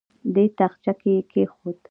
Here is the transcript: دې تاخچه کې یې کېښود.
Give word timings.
دې 0.33 0.45
تاخچه 0.57 0.93
کې 0.99 1.09
یې 1.15 1.21
کېښود. 1.31 1.77